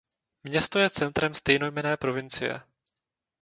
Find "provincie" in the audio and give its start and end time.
1.97-2.61